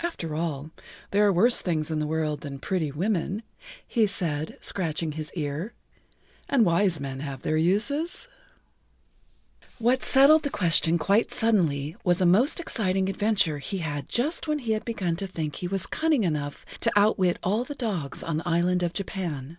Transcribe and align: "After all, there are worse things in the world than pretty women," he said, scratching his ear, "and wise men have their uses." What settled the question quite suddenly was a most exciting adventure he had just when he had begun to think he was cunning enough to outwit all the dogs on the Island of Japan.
"After 0.00 0.34
all, 0.34 0.70
there 1.10 1.26
are 1.26 1.30
worse 1.30 1.60
things 1.60 1.90
in 1.90 1.98
the 1.98 2.06
world 2.06 2.40
than 2.40 2.58
pretty 2.58 2.90
women," 2.90 3.42
he 3.86 4.06
said, 4.06 4.56
scratching 4.62 5.12
his 5.12 5.30
ear, 5.34 5.74
"and 6.48 6.64
wise 6.64 7.00
men 7.00 7.20
have 7.20 7.42
their 7.42 7.58
uses." 7.58 8.28
What 9.78 10.02
settled 10.02 10.44
the 10.44 10.48
question 10.48 10.96
quite 10.96 11.34
suddenly 11.34 11.96
was 12.02 12.22
a 12.22 12.24
most 12.24 12.60
exciting 12.60 13.10
adventure 13.10 13.58
he 13.58 13.76
had 13.84 14.08
just 14.08 14.48
when 14.48 14.60
he 14.60 14.72
had 14.72 14.86
begun 14.86 15.16
to 15.16 15.26
think 15.26 15.56
he 15.56 15.68
was 15.68 15.86
cunning 15.86 16.24
enough 16.24 16.64
to 16.80 16.92
outwit 16.96 17.38
all 17.42 17.64
the 17.64 17.74
dogs 17.74 18.22
on 18.22 18.38
the 18.38 18.48
Island 18.48 18.82
of 18.82 18.94
Japan. 18.94 19.58